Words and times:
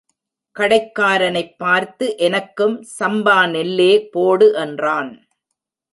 கடைக்காரனைப் 0.59 1.55
பார்த்து, 1.57 2.17
எனக்கும் 2.17 2.85
சம்பா 2.99 3.49
நெல்லே 3.49 4.09
போடு 4.11 4.53
என்றான். 4.55 5.27